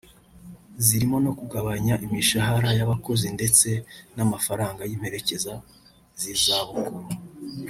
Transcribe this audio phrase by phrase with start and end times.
[0.85, 3.67] zirimo no kugabanya imishahara y’abakozi ndetse
[4.15, 5.53] n’amafaranga y’imperekeza
[6.21, 6.97] z’izabukuru